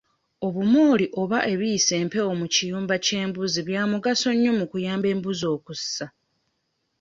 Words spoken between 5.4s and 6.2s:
okussa.